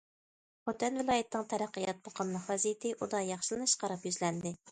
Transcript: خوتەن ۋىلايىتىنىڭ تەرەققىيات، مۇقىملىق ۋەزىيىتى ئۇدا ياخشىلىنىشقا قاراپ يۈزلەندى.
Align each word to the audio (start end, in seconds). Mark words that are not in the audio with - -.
خوتەن 0.67 0.95
ۋىلايىتىنىڭ 1.01 1.43
تەرەققىيات، 1.51 2.01
مۇقىملىق 2.09 2.49
ۋەزىيىتى 2.53 2.93
ئۇدا 2.95 3.23
ياخشىلىنىشقا 3.27 3.87
قاراپ 3.87 4.09
يۈزلەندى. 4.13 4.57